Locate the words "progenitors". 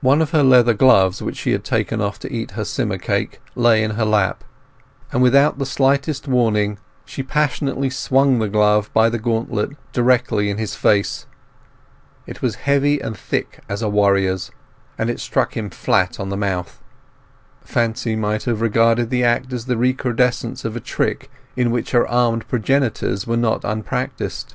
22.48-23.24